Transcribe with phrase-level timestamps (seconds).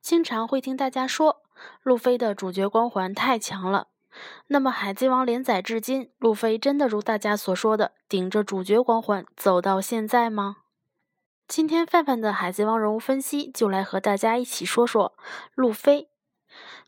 [0.00, 1.42] 经常会听大家说
[1.82, 3.88] 路飞的主角光环太强了。
[4.46, 10.56] 那么，《海贼王》连载至今，路飞真的如大家所说的顶着主角光环走到现在吗？
[11.46, 15.14] 今天范范的《海贼王》人物分析就来和大家一起说说
[15.54, 16.10] 路飞。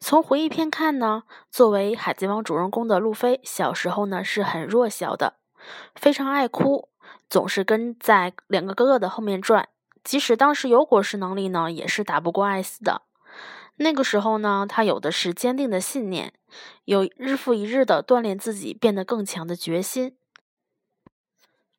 [0.00, 5.34] 从回忆篇看呢，作为《海贼王》主人公的路飞，小时候呢是很弱小的，
[5.96, 6.88] 非常爱哭，
[7.28, 9.68] 总是跟在两个哥哥的后面转。
[10.04, 13.02] 即使当时有果实能力呢，也是打不过艾斯的。
[13.76, 16.32] 那个时候呢，他有的是坚定的信念，
[16.84, 20.16] 有日复一日的锻炼自己变得更强的决心。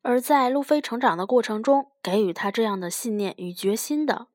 [0.02, 4.28] 而在路飞成长的过程中，给予他这样的信念与决心的，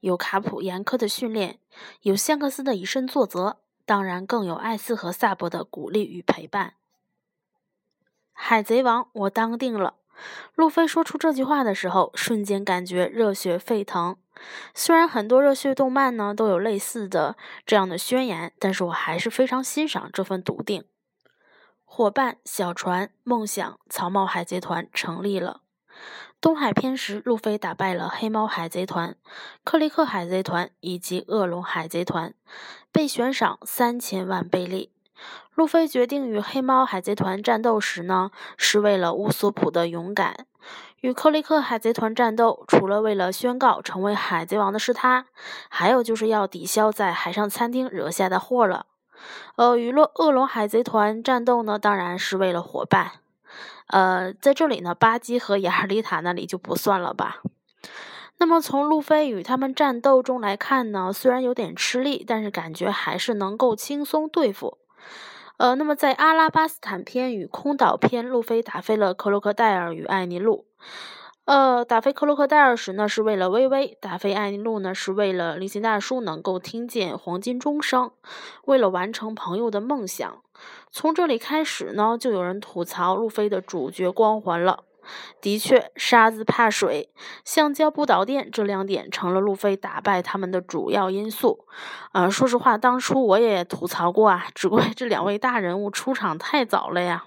[0.00, 1.58] 有卡普严苛的训练，
[2.02, 6.74] 有香克斯的以身作则，当然更有艾斯和萨博的鼓励与陪伴。
[8.32, 9.94] 海贼王，我当定了。
[10.54, 14.16] 路飞说出这句话的时候，瞬间感觉热血沸腾。
[14.74, 20.84] 虽然很多热血动漫呢都有类似的这样的宣言，但是我还是非常欣赏这份笃定。
[21.84, 25.62] 伙伴、小船、梦想、草帽海贼团成立了。
[26.38, 29.16] 东海篇时，路飞打败了黑猫海贼团、
[29.64, 32.34] 克利克海贼团以及恶龙海贼团，
[32.92, 34.92] 被悬赏三千万贝利。
[35.54, 40.34] 路飞决定与黑猫海贼团战斗时呢，是为了乌索普的勇敢；
[41.00, 45.26] 与克利克海贼团战斗，除了为了宣告成为海贼王的是他，
[45.68, 48.86] 还有就是要抵消在海上餐厅惹下的祸了。
[49.56, 53.12] 呃，与恶恶龙海贼团战斗呢，当然是为了伙伴。
[53.86, 57.38] 呃，在这里呢，巴基和雅尔丽塔那里就不算了吧。
[58.38, 64.76] 那么从路飞与他们战斗中来看呢，虽然有点吃力，但是感觉还是能够轻松对付。
[65.56, 70.66] 呃，那么在阿拉巴斯坦篇与空岛篇，路飞打飞了克洛克戴尔与艾尼路。
[71.46, 78.10] 呃，打飞克洛克戴尔时呢，是为了微微；打飞艾尼路呢，是为了利辛大叔能够听见黄金钟声，
[78.64, 80.42] 为了完成朋友的梦想。
[80.90, 84.84] 从这里开始呢，就有人吐槽路飞的主角光环了。
[85.40, 87.10] 的确，沙子怕水，
[87.44, 91.66] 橡胶不导电，这两点成了路飞打败他们的主要因素。
[92.12, 97.24] 呃，说实话，当初我也吐槽过啊，只怪这两位大人物出场太早了呀。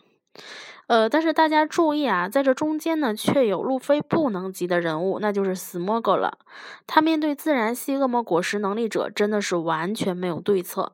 [0.87, 6.39] 呃，但是大家注意啊，在这中间呢，却有路飞不能及的人物，那就是斯莫格了。
[6.87, 10.93] 他面对自然系恶魔果实能力者，真的是完全没有对策。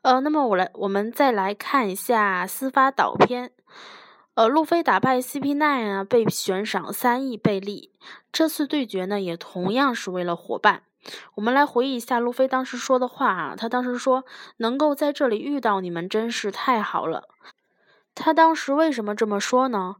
[0.00, 3.50] 呃，那么我来，我们再来看一下司法岛篇。
[4.34, 7.92] 呃，路飞打败 CP9 啊，被悬赏三亿贝利。
[8.32, 10.82] 这次对决呢，也同样是为了伙伴。
[11.34, 14.24] 我们来回忆一下路飞当时说的话啊，他当时说
[14.58, 17.28] ：“能够在这里遇到你们，真是太好了。”
[18.12, 19.96] 他当时为什么这么说呢？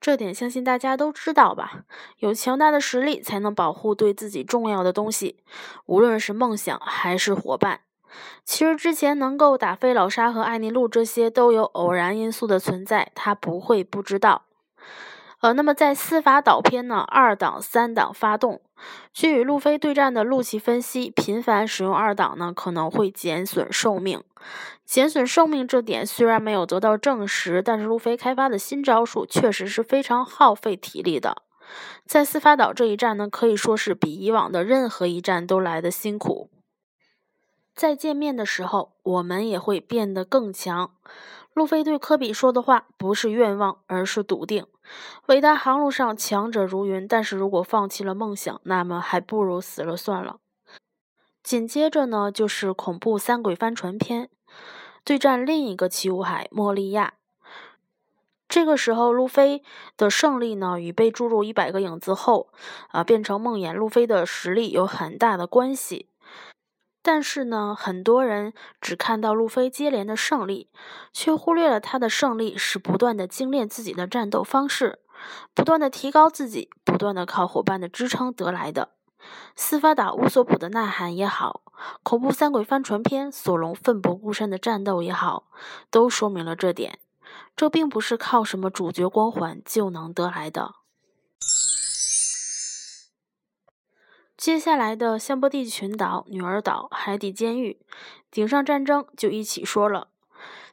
[0.00, 1.82] 这点相信大家都知道吧？
[2.18, 5.42] 有强大的实力，才能保护对自己重要的东西，
[5.86, 7.80] 无论是梦想还是伙伴。
[8.44, 14.42] 其实之前能够打飞老沙和艾尼路，这些都有偶然因素的存在，他不会不知道。
[15.40, 18.60] 呃，那么在司法岛篇呢，二档、三档发动。
[19.12, 24.22] 据与路飞对战的陆奇分析，频繁使用二档呢，可能会减损寿命。
[24.84, 31.42] 减损寿命这点虽然没有得到证实，但是路飞开发的新招数确实是非常耗费体力的。
[32.04, 36.50] 在司法岛这一战呢，可以说是比以往的任何一战都来得辛苦。
[37.78, 40.90] 再见面的时候，我们也会变得更强。
[41.54, 44.66] 路飞对科比说的话不是愿望，而是笃定。
[45.26, 50.40] 伟大航路上强者如云，但是如果放弃了梦想，那么还不如死了算了。
[51.44, 54.28] 紧接着呢，就是恐怖三鬼帆船篇，
[55.04, 57.14] 对战另一个奇武海莫利亚。
[58.48, 59.62] 这个时候，路飞
[59.96, 62.48] 的胜利呢，与被注入一百个影子后，
[62.88, 66.08] 啊，变成梦魇路飞的实力有很大的关系。
[67.10, 68.52] 但是呢，很多人
[68.82, 70.68] 只看到路飞接连的胜利，
[71.10, 74.98] 却忽略了他的胜利是不断的精炼自己的战斗方式，
[75.54, 78.90] 不断的提高自己，不断的靠伙伴的支撑得来的。
[79.56, 81.62] 司法岛乌索普的呐喊也好，
[82.02, 85.44] 恐怖三鬼帆船篇索隆奋不顾身的战斗也好，
[85.90, 86.98] 都说明了这点。
[87.56, 90.74] 这并不是靠什么主角光环就能得来的。
[94.38, 97.76] 接下来的香波地群岛、女儿岛、海底监狱、
[98.30, 100.06] 顶上战争就一起说了。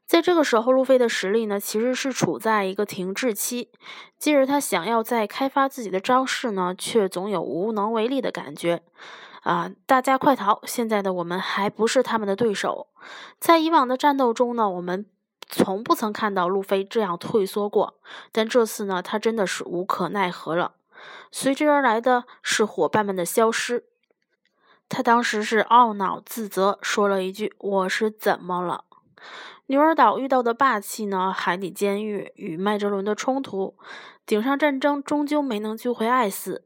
[0.06, 3.72] 在这个时候，路飞的实力呢，其实是处在一个停滞期。
[4.20, 8.84] 接着他想要再开发自己的招式呢，却总有无能为力的感觉。
[9.42, 10.62] 啊，大家快逃！
[10.68, 12.90] 现在的我们还不是他们的对手。
[13.40, 15.08] 在以往的战斗中呢，我们
[15.50, 17.96] 从不曾看到路飞这样退缩过。
[18.32, 20.74] 但这次呢，他真的是无可奈何了。
[21.38, 23.84] 随之而来的是伙伴们的消失。
[24.88, 28.86] 他当时是懊恼自责，说了一句：“我是怎么了？”
[29.68, 31.34] 牛儿岛遇到的霸气呢？
[31.34, 33.76] 海底监狱与麦哲伦的冲突，
[34.26, 36.64] 顶上战争终究没能救回艾斯。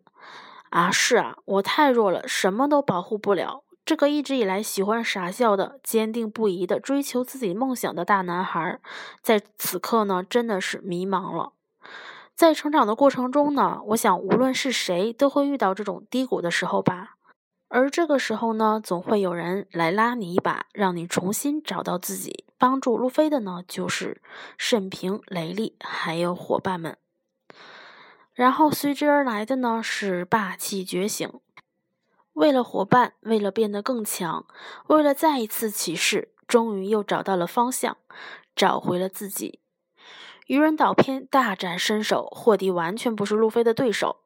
[0.70, 3.64] 啊，是啊，我太弱了，什么都保护不了。
[3.84, 8.80] 这个一直以来喜欢傻笑的、坚定不移的追求自己梦想的大男孩，
[9.24, 11.54] 在此刻呢，真的是迷茫了。
[12.40, 17.18] 在成长的过程中呢，我想无论是谁都会遇到这种低谷的时候吧。
[17.68, 22.46] 而这个时候呢，总会有人来拉你一把，让你重新找到自己。
[22.58, 24.22] 帮助路飞的呢，就是
[24.58, 26.96] 慎平、雷利还有伙伴们。
[28.32, 31.30] 然后随之而来的呢，是霸气觉醒。
[32.32, 34.46] 为了伙伴，为了变得更强，
[34.88, 37.98] 为了再一次起势，终于又找到了方向，
[38.56, 39.60] 找回了自己。
[40.50, 44.22] 愚人岛篇大展身手，霍迪完全不是路飞的对手。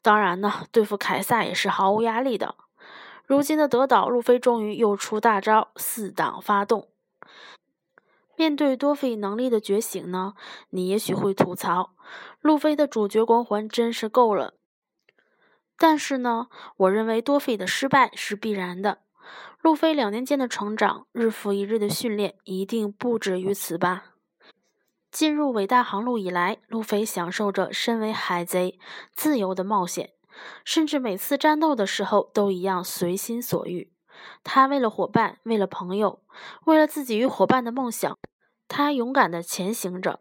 [0.00, 2.54] 当然呢，对付凯撒也是毫无压力的。
[3.26, 6.88] 如今的德岛，路飞终于又出大招，四档发动。
[8.36, 10.32] 面对多菲能力的觉醒呢，
[10.70, 11.90] 你也许会吐槽，
[12.40, 14.54] 路飞的主角光环真是够了。
[15.76, 16.46] 但是呢，
[16.78, 19.00] 我认为多菲的失败是必然的。
[19.60, 24.15] 路飞两年间的成长，日复一日的训练，一定不止于此吧？
[25.16, 28.78] 进入伟大航路以来，路飞享受着身为海贼
[29.14, 30.10] 自由的冒险，
[30.62, 33.90] 甚至每次战斗的时候都一样随心所欲。
[34.44, 36.20] 他为了伙伴，为了朋友，
[36.66, 38.18] 为了自己与伙伴的梦想，
[38.68, 40.20] 他勇敢地前行着，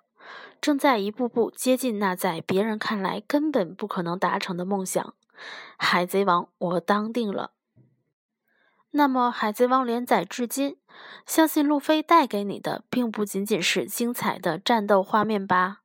[0.61, 5.13] 正在一步步接近那在别人看来根本不可能达成的梦想。
[5.75, 7.51] 海贼王，我当定了。
[8.97, 10.77] 那么，海贼王连载至今，
[11.25, 15.81] 相信路飞带给你的并不仅仅是精彩的战斗画面吧？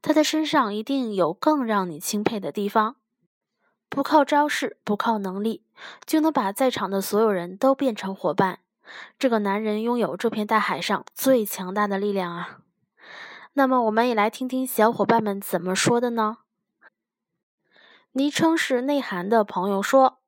[0.00, 2.96] 他的身上一定有更让你钦佩的地方。
[3.90, 5.64] 不靠招式，不靠能力，
[6.06, 8.60] 就能把在场的所有人都变成伙伴。
[9.18, 12.60] 这个男人拥有这片大海上最强大的力量啊！
[13.52, 16.38] 那么，我们也来听听小伙伴们怎么说的呢？
[18.12, 20.20] 昵称是内涵的朋友说：“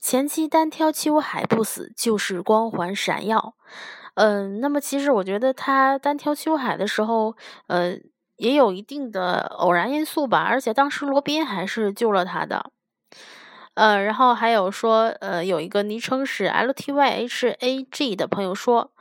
[0.00, 3.54] 前期单挑七武海不死就是光环闪耀。”
[4.14, 7.34] 嗯，那么其实我觉得他单挑七武海的时候，
[7.68, 7.96] 呃，
[8.36, 10.42] 也有一定的偶然因素吧。
[10.42, 12.70] 而且当时罗宾还是救了他的。
[13.74, 18.92] 呃，然后还有说，呃，有一个昵称是 L T Y H A G 的朋友说：“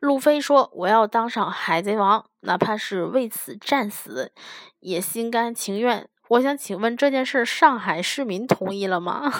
[0.00, 4.32] 路飞说我要当上海贼王，哪怕是为此战死，
[4.80, 9.32] 也心甘情愿。”我想请问这件事，上海市民同意了吗？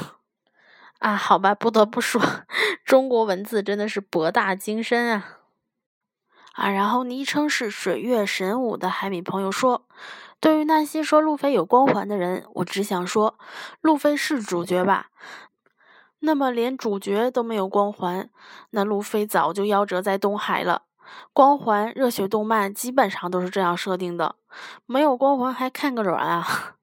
[0.98, 2.20] 啊，好吧，不得不说，
[2.84, 5.38] 中国文字真的是博大精深啊！
[6.54, 9.86] 啊，然后昵称是水月神武的海米朋友说
[10.40, 13.38] ：“对于那些说路飞有光环的人，我只想说，
[13.80, 15.10] 路飞是主角吧？
[16.18, 18.28] 那么连主角都没有光环，
[18.70, 20.82] 那路飞早就夭折在东海了。
[21.32, 24.34] 光环，热血动漫基本上都是这样设定的，
[24.84, 26.74] 没有光环还看个卵啊！”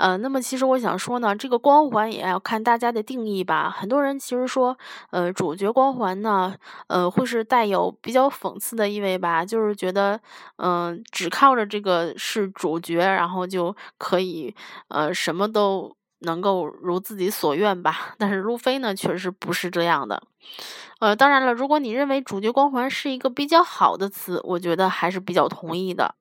[0.00, 3.68] 呃，那么其实我想说呢，这个光环也要看大家的定义吧。
[3.68, 4.76] 很多人其实说，
[5.10, 6.54] 呃，主角光环呢，
[6.88, 10.18] 呃，会是带有比较讽刺的意味吧，就是觉得，
[10.56, 14.54] 嗯，只靠着这个是主角，然后就可以，
[14.88, 18.14] 呃，什么都能够如自己所愿吧。
[18.16, 20.22] 但是路飞呢，确实不是这样的。
[21.00, 26.14] 呃，当然了，如果你认为主角光环是一个比较好的词，我觉得还是比较同意的。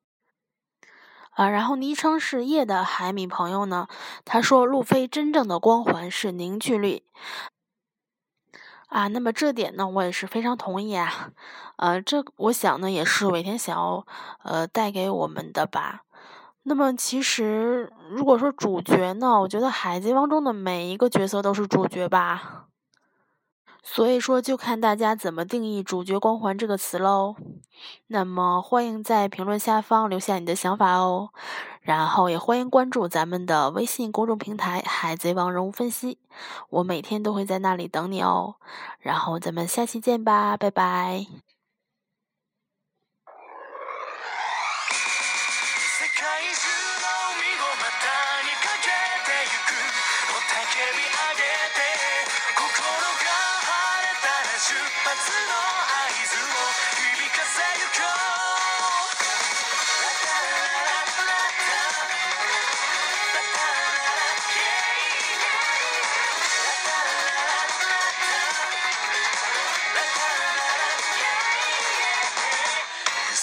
[1.31, 3.87] 啊，然后昵称是叶的海米朋友呢，
[4.25, 7.03] 他说路飞真正的光环是凝聚力。
[8.87, 11.31] 啊，那么这点呢，我也是非常同意啊。
[11.77, 14.05] 呃，这我想呢，也是尾田想要
[14.43, 16.01] 呃带给我们的吧。
[16.63, 22.65] 那么其实如果说主角呢，我觉得海贼王中的每一个角色都是主角吧。
[23.81, 27.35] 所以说，就看大家怎么定义“主角光环”这个词喽。
[28.07, 31.29] 那么，欢迎在评论下方留下你的想法哦。
[31.81, 36.19] 然后，也欢迎关注咱们的微信公众平台“海贼王人物分析”，
[36.69, 38.55] 我每天都会在那里等你哦。
[38.99, 41.25] 然后，咱们下期见吧，拜拜。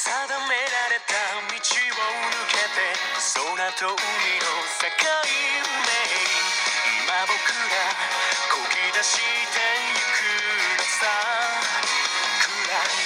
[0.06, 1.66] 定められた道を抜
[2.46, 2.94] けて
[3.34, 4.46] 空と海の
[4.78, 4.86] 境
[5.26, 5.98] 目
[7.02, 7.90] 今僕ら
[8.54, 11.10] こぎ出してゆくのさ
[12.38, 13.02] 暗い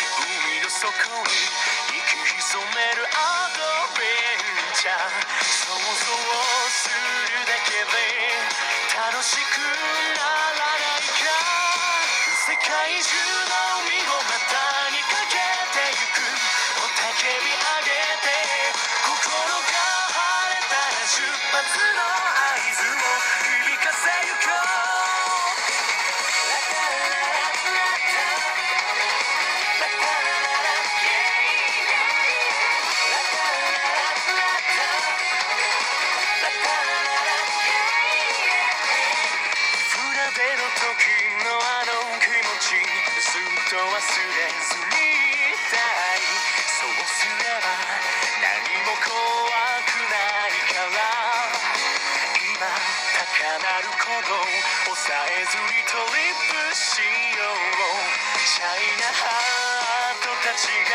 [0.52, 0.92] 海の底
[1.24, 1.40] に
[1.88, 4.44] 息潜めるアドベン
[4.76, 5.08] チャー
[5.40, 5.80] 想像
[6.68, 7.96] するだけで
[8.92, 9.89] 楽しく
[21.62, 21.99] 出
[60.50, 60.89] catching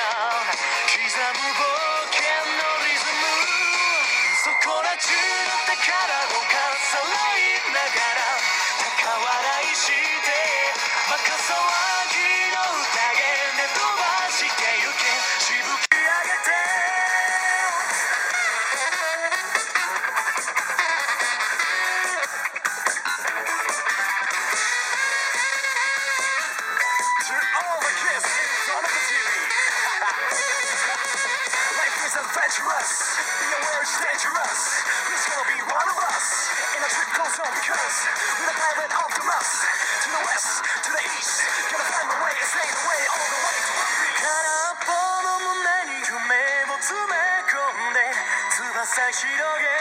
[48.88, 49.26] 広
[49.64, 49.75] げ